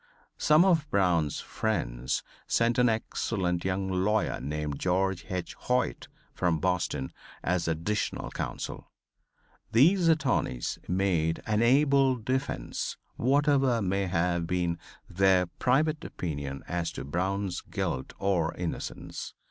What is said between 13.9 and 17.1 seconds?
have been their private opinion as to